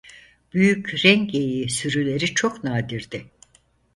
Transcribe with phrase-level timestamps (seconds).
[0.53, 3.25] Büyük ren geyiği sürüleri çok nadirdi.